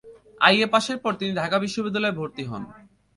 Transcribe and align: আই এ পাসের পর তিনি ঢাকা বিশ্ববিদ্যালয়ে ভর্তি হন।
আই 0.41 0.55
এ 0.61 0.67
পাসের 0.67 0.97
পর 0.97 1.13
তিনি 1.15 1.31
ঢাকা 1.35 1.57
বিশ্ববিদ্যালয়ে 1.59 2.17
ভর্তি 2.19 2.43
হন। 2.43 2.63